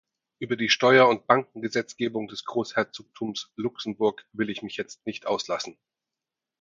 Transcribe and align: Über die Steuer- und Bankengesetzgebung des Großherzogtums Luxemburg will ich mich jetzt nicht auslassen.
Über 0.39 0.55
die 0.55 0.69
Steuer- 0.71 1.07
und 1.07 1.27
Bankengesetzgebung 1.27 2.27
des 2.27 2.43
Großherzogtums 2.45 3.51
Luxemburg 3.55 4.25
will 4.33 4.49
ich 4.49 4.63
mich 4.63 4.75
jetzt 4.75 5.05
nicht 5.05 5.27
auslassen. 5.27 5.77